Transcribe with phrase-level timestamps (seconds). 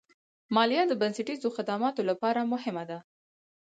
[0.55, 2.99] مالیه د بنسټیزو خدماتو لپاره مهمه ده.